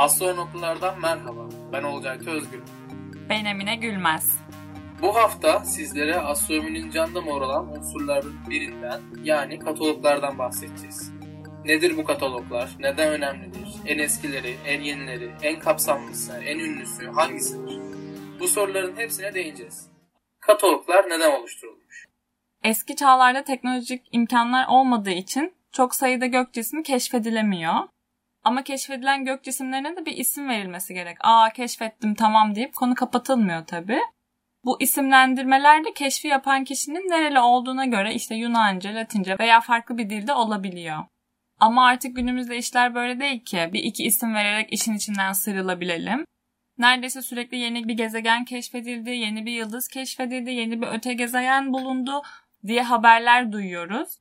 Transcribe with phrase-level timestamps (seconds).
[0.00, 1.48] Astronotlardan merhaba.
[1.72, 2.62] Ben Olcay Özgür.
[3.28, 4.38] Ben Emine Gülmez.
[5.02, 11.12] Bu hafta sizlere astronominin can damarı olan unsurların birinden yani kataloglardan bahsedeceğiz.
[11.64, 12.70] Nedir bu kataloglar?
[12.78, 13.68] Neden önemlidir?
[13.86, 17.78] En eskileri, en yenileri, en kapsamlısı, en ünlüsü hangisidir?
[18.40, 19.88] Bu soruların hepsine değineceğiz.
[20.40, 22.06] Kataloglar neden oluşturulmuş?
[22.64, 27.74] Eski çağlarda teknolojik imkanlar olmadığı için çok sayıda gök cismi keşfedilemiyor.
[28.44, 31.16] Ama keşfedilen gök cisimlerine de bir isim verilmesi gerek.
[31.20, 34.00] Aa keşfettim tamam deyip konu kapatılmıyor tabii.
[34.64, 40.10] Bu isimlendirmeler de keşfi yapan kişinin nereli olduğuna göre işte Yunanca, Latince veya farklı bir
[40.10, 41.04] dilde olabiliyor.
[41.60, 43.70] Ama artık günümüzde işler böyle değil ki.
[43.72, 46.24] Bir iki isim vererek işin içinden sıyrılabilelim.
[46.78, 52.22] Neredeyse sürekli yeni bir gezegen keşfedildi, yeni bir yıldız keşfedildi, yeni bir öte gezegen bulundu
[52.66, 54.18] diye haberler duyuyoruz.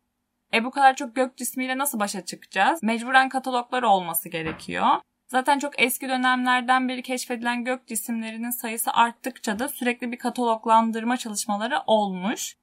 [0.53, 2.83] E bu kadar çok gök cismiyle nasıl başa çıkacağız?
[2.83, 4.88] Mecburen kataloglar olması gerekiyor.
[5.28, 11.80] Zaten çok eski dönemlerden beri keşfedilen gök cisimlerinin sayısı arttıkça da sürekli bir kataloglandırma çalışmaları
[11.88, 12.56] olmuş.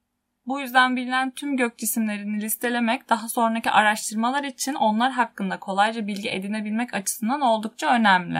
[0.45, 6.29] Bu yüzden bilinen tüm gök cisimlerini listelemek daha sonraki araştırmalar için onlar hakkında kolayca bilgi
[6.29, 8.39] edinebilmek açısından oldukça önemli.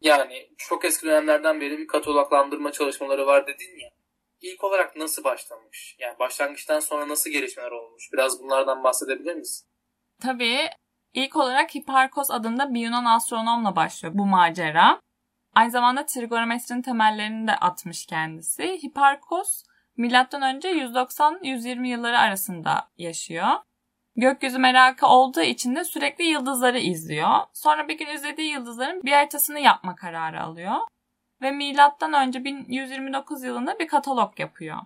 [0.00, 3.95] Yani çok eski dönemlerden beri bir kataloglandırma çalışmaları var dedin ya.
[4.40, 5.96] İlk olarak nasıl başlamış?
[5.98, 8.12] Yani başlangıçtan sonra nasıl gelişmeler olmuş?
[8.12, 9.68] Biraz bunlardan bahsedebilir misin?
[10.22, 10.70] Tabii.
[11.14, 15.00] İlk olarak Hiparkos adında bir Yunan astronomla başlıyor bu macera.
[15.54, 18.78] Aynı zamanda trigonometrinin temellerini de atmış kendisi.
[18.82, 19.62] Hiparkos
[19.96, 23.48] milattan önce 190-120 yılları arasında yaşıyor.
[24.16, 27.30] Gökyüzü merakı olduğu için de sürekli yıldızları izliyor.
[27.52, 30.76] Sonra bir gün izlediği yıldızların bir haritasını yapma kararı alıyor.
[31.42, 34.78] Ve milattan önce 1129 yılında bir katalog yapıyor.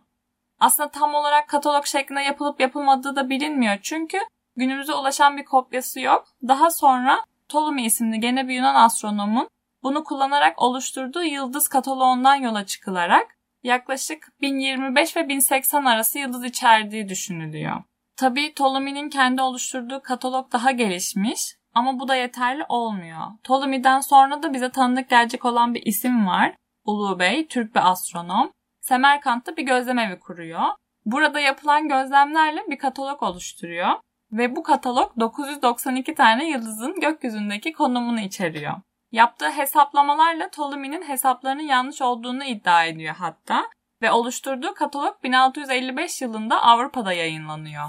[0.60, 4.18] Aslında tam olarak katalog şeklinde yapılıp yapılmadığı da bilinmiyor çünkü
[4.56, 6.24] günümüze ulaşan bir kopyası yok.
[6.48, 9.48] Daha sonra Ptolemy isimli gene bir Yunan astronomun
[9.82, 17.82] bunu kullanarak oluşturduğu yıldız kataloğundan yola çıkılarak yaklaşık 1025 ve 1080 arası yıldız içerdiği düşünülüyor.
[18.16, 23.20] Tabii Ptolemy'nin kendi oluşturduğu katalog daha gelişmiş ama bu da yeterli olmuyor.
[23.44, 26.54] Ptolemy'den sonra da bize tanıdık gelecek olan bir isim var.
[26.84, 28.52] Ulu Bey, Türk bir astronom.
[28.80, 30.62] Semerkant'ta bir gözlemevi kuruyor.
[31.04, 33.88] Burada yapılan gözlemlerle bir katalog oluşturuyor.
[34.32, 38.74] Ve bu katalog 992 tane yıldızın gökyüzündeki konumunu içeriyor.
[39.12, 43.66] Yaptığı hesaplamalarla Ptolemy'nin hesaplarının yanlış olduğunu iddia ediyor hatta
[44.02, 47.86] ve oluşturduğu katalog 1655 yılında Avrupa'da yayınlanıyor.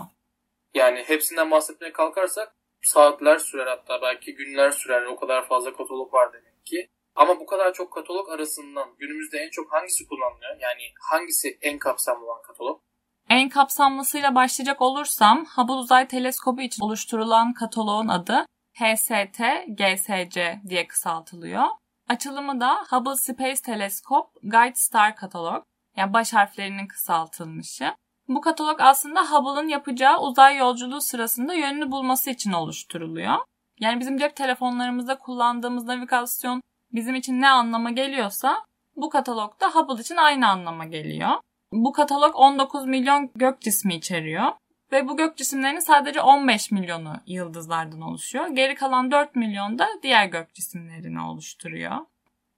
[0.73, 6.33] Yani hepsinden bahsetmeye kalkarsak saatler sürer hatta belki günler sürer o kadar fazla katalog var
[6.33, 6.89] demek ki.
[7.15, 10.57] Ama bu kadar çok katalog arasından günümüzde en çok hangisi kullanılıyor?
[10.59, 10.81] Yani
[11.11, 12.81] hangisi en kapsamlı olan katalog?
[13.29, 18.45] En kapsamlısıyla başlayacak olursam Hubble Uzay Teleskobu için oluşturulan kataloğun adı
[18.79, 21.65] HST-GSC diye kısaltılıyor.
[22.09, 25.63] Açılımı da Hubble Space Telescope Guide Star Katalog
[25.97, 27.95] yani baş harflerinin kısaltılmışı.
[28.35, 33.35] Bu katalog aslında Hubble'ın yapacağı uzay yolculuğu sırasında yönünü bulması için oluşturuluyor.
[33.79, 36.61] Yani bizim cep telefonlarımızda kullandığımız navigasyon
[36.93, 38.65] bizim için ne anlama geliyorsa
[38.95, 41.29] bu katalog da Hubble için aynı anlama geliyor.
[41.73, 44.51] Bu katalog 19 milyon gök cismi içeriyor.
[44.91, 48.47] Ve bu gök cisimlerinin sadece 15 milyonu yıldızlardan oluşuyor.
[48.47, 51.97] Geri kalan 4 milyon da diğer gök cisimlerini oluşturuyor.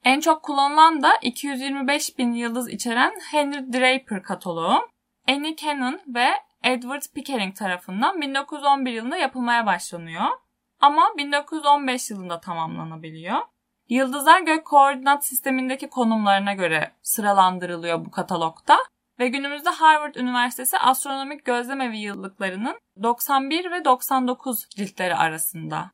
[0.03, 4.92] En çok kullanılan da 225 bin yıldız içeren Henry Draper kataloğu.
[5.27, 6.27] Annie Cannon ve
[6.63, 10.25] Edward Pickering tarafından 1911 yılında yapılmaya başlanıyor.
[10.79, 13.37] Ama 1915 yılında tamamlanabiliyor.
[13.89, 18.77] Yıldızlar gök koordinat sistemindeki konumlarına göre sıralandırılıyor bu katalogda
[19.19, 25.91] ve günümüzde Harvard Üniversitesi Astronomik Gözlemevi yıllıklarının 91 ve 99 ciltleri arasında.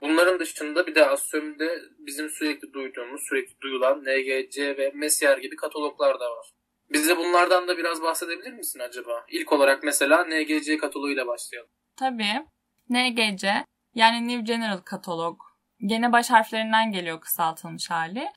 [0.00, 6.20] Bunların dışında bir de astronomide bizim sürekli duyduğumuz, sürekli duyulan NGC ve Messier gibi kataloglar
[6.20, 6.50] da var.
[6.92, 9.24] Bize bunlardan da biraz bahsedebilir misin acaba?
[9.28, 11.70] İlk olarak mesela NGC kataloğuyla başlayalım.
[11.96, 12.46] Tabii.
[12.90, 13.64] NGC
[13.94, 15.40] yani New General Katalog.
[15.86, 18.28] Gene baş harflerinden geliyor kısaltılmış hali.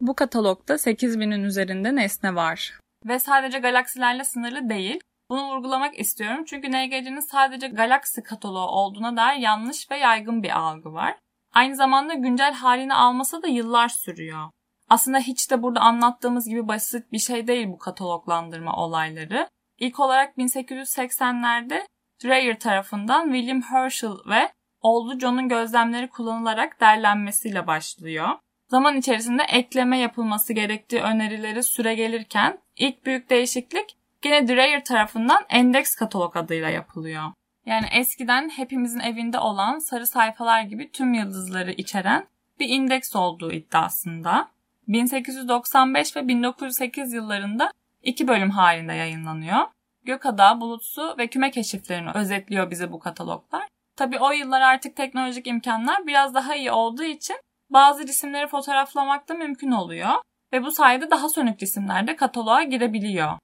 [0.00, 2.78] Bu katalogda 8000'in üzerinde nesne var.
[3.04, 5.00] Ve sadece galaksilerle sınırlı değil.
[5.30, 10.92] Bunu vurgulamak istiyorum çünkü NGC'nin sadece galaksi kataloğu olduğuna dair yanlış ve yaygın bir algı
[10.92, 11.18] var.
[11.52, 14.50] Aynı zamanda güncel halini alması da yıllar sürüyor.
[14.88, 19.48] Aslında hiç de burada anlattığımız gibi basit bir şey değil bu kataloglandırma olayları.
[19.78, 21.86] İlk olarak 1880'lerde
[22.24, 28.28] Dreyer tarafından William Herschel ve oğlu John'un gözlemleri kullanılarak derlenmesiyle başlıyor.
[28.68, 35.94] Zaman içerisinde ekleme yapılması gerektiği önerileri süre gelirken ilk büyük değişiklik yine Dreyer tarafından endeks
[35.94, 37.22] katalog adıyla yapılıyor.
[37.66, 42.26] Yani eskiden hepimizin evinde olan sarı sayfalar gibi tüm yıldızları içeren
[42.60, 44.53] bir indeks olduğu iddiasında.
[44.88, 47.70] 1895 ve 1908 yıllarında
[48.02, 49.58] iki bölüm halinde yayınlanıyor.
[50.04, 53.68] Gökada, bulutsu ve küme keşiflerini özetliyor bize bu kataloglar.
[53.96, 57.36] Tabi o yıllar artık teknolojik imkanlar biraz daha iyi olduğu için
[57.70, 60.10] bazı cisimleri fotoğraflamak da mümkün oluyor
[60.52, 63.38] ve bu sayede daha sönük cisimler de kataloğa girebiliyor.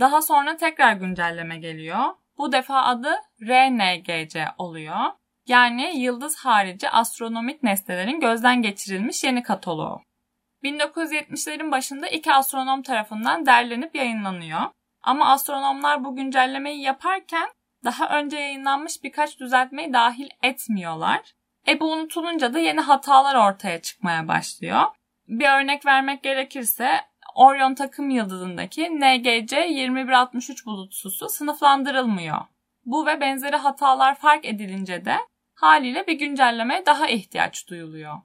[0.00, 2.04] Daha sonra tekrar güncelleme geliyor.
[2.38, 4.96] Bu defa adı RNGC oluyor.
[5.46, 10.00] Yani yıldız harici astronomik nesnelerin gözden geçirilmiş yeni kataloğu.
[10.62, 14.60] 1970'lerin başında iki astronom tarafından derlenip yayınlanıyor.
[15.02, 17.48] Ama astronomlar bu güncellemeyi yaparken
[17.84, 21.32] daha önce yayınlanmış birkaç düzeltmeyi dahil etmiyorlar.
[21.68, 24.82] E bu unutulunca da yeni hatalar ortaya çıkmaya başlıyor.
[25.28, 27.00] Bir örnek vermek gerekirse
[27.34, 32.38] Orion takım yıldızındaki NGC 2163 bulutsusu sınıflandırılmıyor.
[32.84, 35.16] Bu ve benzeri hatalar fark edilince de
[35.54, 38.18] haliyle bir güncellemeye daha ihtiyaç duyuluyor.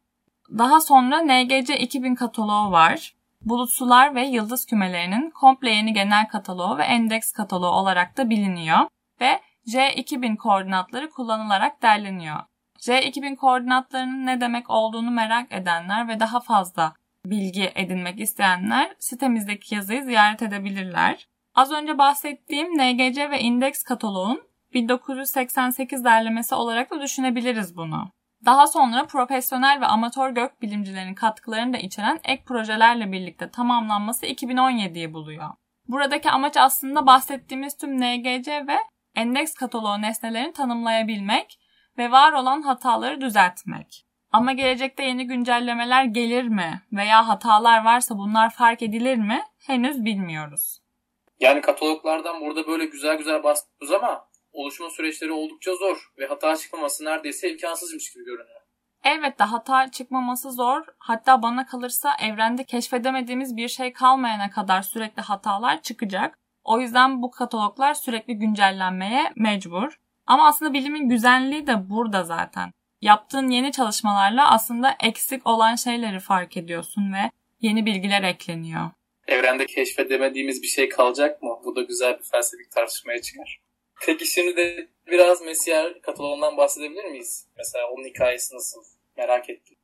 [0.49, 3.15] Daha sonra NGC 2000 kataloğu var.
[3.41, 8.79] Bulutsular ve yıldız kümelerinin komple yeni genel kataloğu ve endeks kataloğu olarak da biliniyor
[9.21, 12.39] ve J2000 koordinatları kullanılarak derleniyor.
[12.79, 16.93] J2000 koordinatlarının ne demek olduğunu merak edenler ve daha fazla
[17.25, 21.27] bilgi edinmek isteyenler sitemizdeki yazıyı ziyaret edebilirler.
[21.55, 24.41] Az önce bahsettiğim NGC ve indeks kataloğun
[24.73, 28.11] 1988 derlemesi olarak da düşünebiliriz bunu.
[28.45, 35.13] Daha sonra profesyonel ve amatör gök bilimcilerin katkılarını da içeren ek projelerle birlikte tamamlanması 2017'yi
[35.13, 35.49] buluyor.
[35.87, 38.77] Buradaki amaç aslında bahsettiğimiz tüm NGC ve
[39.15, 41.59] endeks kataloğu nesnelerini tanımlayabilmek
[41.97, 44.05] ve var olan hataları düzeltmek.
[44.31, 50.79] Ama gelecekte yeni güncellemeler gelir mi veya hatalar varsa bunlar fark edilir mi henüz bilmiyoruz.
[51.39, 57.05] Yani kataloglardan burada böyle güzel güzel bahsediyoruz ama oluşma süreçleri oldukça zor ve hata çıkmaması
[57.05, 58.61] neredeyse imkansızmış gibi görünüyor.
[59.03, 60.81] Elbette hata çıkmaması zor.
[60.97, 66.39] Hatta bana kalırsa evrende keşfedemediğimiz bir şey kalmayana kadar sürekli hatalar çıkacak.
[66.63, 69.99] O yüzden bu kataloglar sürekli güncellenmeye mecbur.
[70.25, 72.71] Ama aslında bilimin güzelliği de burada zaten.
[73.01, 77.31] Yaptığın yeni çalışmalarla aslında eksik olan şeyleri fark ediyorsun ve
[77.61, 78.91] yeni bilgiler ekleniyor.
[79.27, 81.59] Evrende keşfedemediğimiz bir şey kalacak mı?
[81.65, 83.64] Bu da güzel bir felsefik tartışmaya çıkar.
[84.05, 87.47] Peki şimdi de biraz Messier kataloğundan bahsedebilir miyiz?
[87.57, 88.81] Mesela onun hikayesi nasıl?
[89.17, 89.77] Merak ettim.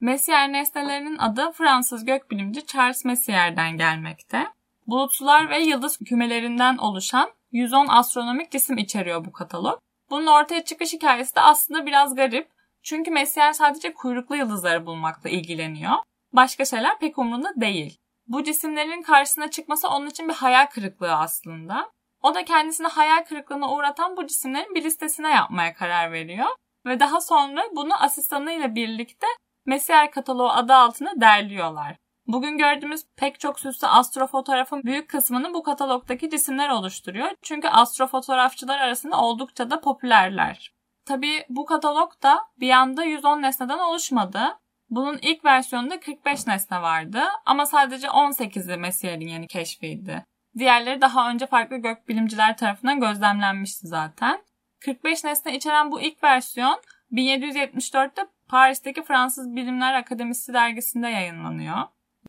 [0.00, 4.46] Messier nesnelerinin adı Fransız gökbilimci Charles Messier'den gelmekte.
[4.86, 9.78] Bulutsular ve yıldız kümelerinden oluşan 110 astronomik cisim içeriyor bu katalog.
[10.10, 12.48] Bunun ortaya çıkış hikayesi de aslında biraz garip.
[12.82, 15.92] Çünkü Messier sadece kuyruklu yıldızları bulmakla ilgileniyor.
[16.32, 17.98] Başka şeyler pek umrunda değil.
[18.26, 21.95] Bu cisimlerin karşısına çıkması onun için bir hayal kırıklığı aslında.
[22.22, 26.48] O da kendisini hayal kırıklığına uğratan bu cisimlerin bir listesine yapmaya karar veriyor.
[26.86, 29.26] Ve daha sonra bunu asistanıyla birlikte
[29.66, 31.96] Messier kataloğu adı altında derliyorlar.
[32.26, 37.30] Bugün gördüğümüz pek çok süslü astrofotoğrafın büyük kısmını bu katalogdaki cisimler oluşturuyor.
[37.42, 40.72] Çünkü astrofotoğrafçılar arasında oldukça da popülerler.
[41.04, 44.58] Tabii bu katalog da bir anda 110 nesneden oluşmadı.
[44.90, 50.24] Bunun ilk versiyonunda 45 nesne vardı ama sadece 18'i Messier'in yeni keşfiydi.
[50.58, 54.42] Diğerleri daha önce farklı gökbilimciler tarafından gözlemlenmişti zaten.
[54.80, 56.80] 45 nesne içeren bu ilk versiyon
[57.12, 61.76] 1774'te Paris'teki Fransız Bilimler Akademisi dergisinde yayınlanıyor.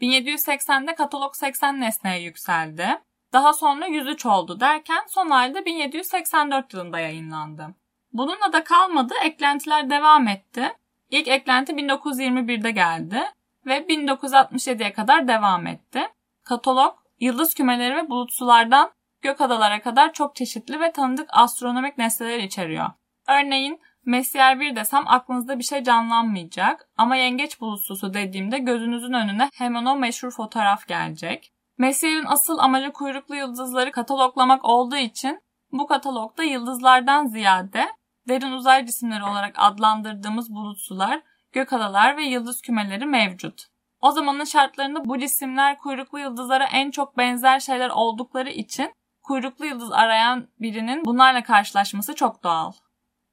[0.01, 2.87] 1780'de katalog 80 nesneye yükseldi.
[3.33, 7.67] Daha sonra 103 oldu derken son halde 1784 yılında yayınlandı.
[8.13, 10.73] Bununla da kalmadı, eklentiler devam etti.
[11.09, 13.21] İlk eklenti 1921'de geldi
[13.65, 16.07] ve 1967'ye kadar devam etti.
[16.43, 22.89] Katalog yıldız kümeleri ve bulutsulardan gök adalara kadar çok çeşitli ve tanıdık astronomik nesneler içeriyor.
[23.27, 29.85] Örneğin Messier 1 desem aklınızda bir şey canlanmayacak ama yengeç bulutsusu dediğimde gözünüzün önüne hemen
[29.85, 31.53] o meşhur fotoğraf gelecek.
[31.77, 37.87] Messier'in asıl amacı kuyruklu yıldızları kataloglamak olduğu için bu katalogda yıldızlardan ziyade
[38.27, 41.21] derin uzay cisimleri olarak adlandırdığımız bulutsular,
[41.51, 43.67] gök adalar ve yıldız kümeleri mevcut.
[44.01, 49.91] O zamanın şartlarında bu cisimler kuyruklu yıldızlara en çok benzer şeyler oldukları için kuyruklu yıldız
[49.91, 52.71] arayan birinin bunlarla karşılaşması çok doğal.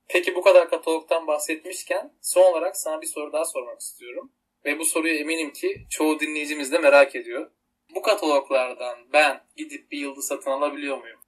[0.08, 4.32] Peki bu kadar katalogdan bahsetmişken son olarak sana bir soru daha sormak istiyorum.
[4.64, 7.50] Ve bu soruyu eminim ki çoğu dinleyicimiz de merak ediyor.
[7.94, 11.20] Bu kataloglardan ben gidip bir yıldız satın alabiliyor muyum?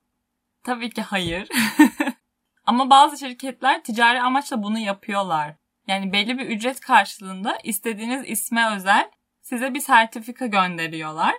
[0.64, 1.49] Tabii ki hayır.
[2.66, 5.55] Ama bazı şirketler ticari amaçla bunu yapıyorlar.
[5.87, 9.11] Yani belli bir ücret karşılığında istediğiniz isme özel
[9.48, 11.34] size bir sertifika gönderiyorlar.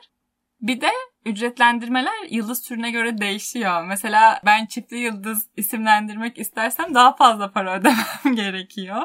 [0.61, 0.91] Bir de
[1.25, 3.83] ücretlendirmeler yıldız türüne göre değişiyor.
[3.83, 9.01] Mesela ben çiftli yıldız isimlendirmek istersem daha fazla para ödemem gerekiyor.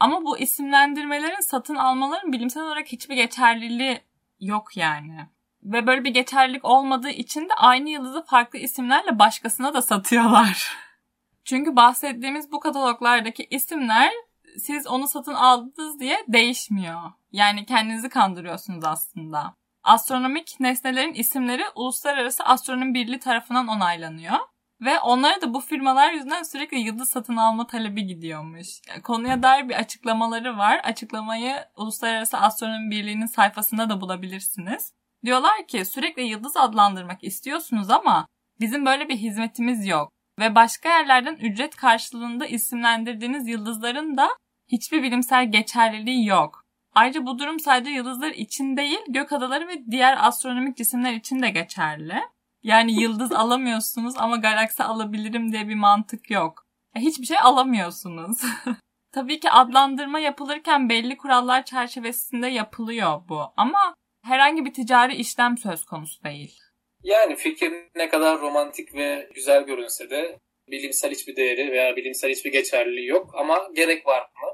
[0.00, 4.00] Ama bu isimlendirmelerin satın almaların bilimsel olarak hiçbir geçerliliği
[4.40, 5.26] yok yani.
[5.62, 10.76] Ve böyle bir geçerlilik olmadığı için de aynı yıldızı farklı isimlerle başkasına da satıyorlar.
[11.44, 14.12] Çünkü bahsettiğimiz bu kataloglardaki isimler
[14.58, 17.02] siz onu satın aldınız diye değişmiyor.
[17.32, 19.54] Yani kendinizi kandırıyorsunuz aslında.
[19.82, 24.38] Astronomik nesnelerin isimleri Uluslararası Astronomi Birliği tarafından onaylanıyor.
[24.80, 28.68] Ve onlara da bu firmalar yüzünden sürekli yıldız satın alma talebi gidiyormuş.
[29.02, 30.80] Konuya dair bir açıklamaları var.
[30.84, 34.92] Açıklamayı Uluslararası Astronomi Birliği'nin sayfasında da bulabilirsiniz.
[35.24, 38.26] Diyorlar ki sürekli yıldız adlandırmak istiyorsunuz ama
[38.60, 40.12] bizim böyle bir hizmetimiz yok.
[40.38, 44.28] Ve başka yerlerden ücret karşılığında isimlendirdiğiniz yıldızların da
[44.68, 46.66] hiçbir bilimsel geçerliliği yok.
[46.94, 51.50] Ayrıca bu durum sadece yıldızlar için değil, gök adaları ve diğer astronomik cisimler için de
[51.50, 52.20] geçerli.
[52.62, 56.66] Yani yıldız alamıyorsunuz ama galaksi alabilirim diye bir mantık yok.
[56.96, 58.38] E, hiçbir şey alamıyorsunuz.
[59.12, 63.94] Tabii ki adlandırma yapılırken belli kurallar çerçevesinde yapılıyor bu ama
[64.24, 66.58] herhangi bir ticari işlem söz konusu değil.
[67.02, 72.52] Yani fikir ne kadar romantik ve güzel görünse de bilimsel hiçbir değeri veya bilimsel hiçbir
[72.52, 74.45] geçerliliği yok ama gerek var mı?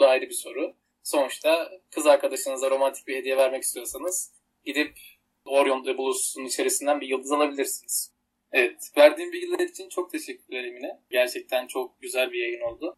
[0.00, 0.74] Da ayrı bir soru.
[1.02, 4.32] Sonuçta kız arkadaşınıza romantik bir hediye vermek istiyorsanız
[4.64, 4.98] gidip
[5.44, 8.12] Orion Nebulus'un içerisinden bir yıldız alabilirsiniz.
[8.52, 11.00] Evet, verdiğim bilgiler için çok teşekkürler Emine.
[11.10, 12.96] Gerçekten çok güzel bir yayın oldu.